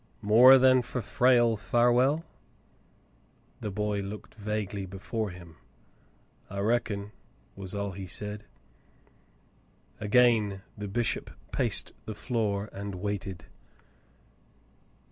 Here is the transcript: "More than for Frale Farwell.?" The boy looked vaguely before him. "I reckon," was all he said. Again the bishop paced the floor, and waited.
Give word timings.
"More 0.33 0.57
than 0.57 0.81
for 0.81 0.99
Frale 0.99 1.55
Farwell.?" 1.55 2.25
The 3.61 3.69
boy 3.69 4.01
looked 4.01 4.33
vaguely 4.33 4.87
before 4.87 5.29
him. 5.29 5.57
"I 6.49 6.57
reckon," 6.61 7.11
was 7.55 7.75
all 7.75 7.91
he 7.91 8.07
said. 8.07 8.45
Again 9.99 10.63
the 10.75 10.87
bishop 10.87 11.29
paced 11.51 11.91
the 12.05 12.15
floor, 12.15 12.67
and 12.73 12.95
waited. 12.95 13.45